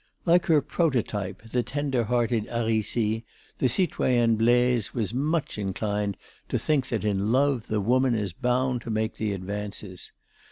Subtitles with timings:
[0.25, 3.23] Like her prototype the tender hearted "Aricie,"
[3.59, 6.17] the citoyenne Blaise was much inclined
[6.49, 10.11] to think that in love the woman is bound to make the advances.